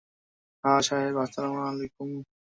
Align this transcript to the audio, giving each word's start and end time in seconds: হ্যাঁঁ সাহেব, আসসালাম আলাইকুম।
হ্যাঁঁ 0.63 0.81
সাহেব, 0.81 1.15
আসসালাম 1.17 1.55
আলাইকুম। 1.63 2.09